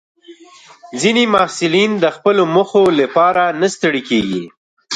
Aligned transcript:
ځینې 1.01 1.23
محصلین 1.33 1.91
د 2.03 2.05
خپلو 2.15 2.43
موخو 2.55 2.83
لپاره 2.99 3.43
نه 3.61 3.67
ستړي 3.75 4.01
کېږي. 4.09 4.43